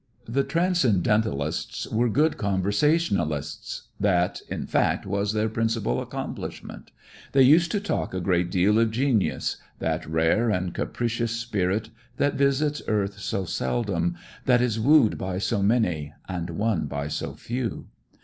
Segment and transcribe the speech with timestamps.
[0.25, 6.89] The Transcendentalists were good conversationalists, that in fact was their principal accomplishment.
[7.33, 12.33] They used to talk a great deal of genius, that rare and capricious spirit that
[12.33, 17.85] visits earth so seldom, that is wooed by so many, and won by so few.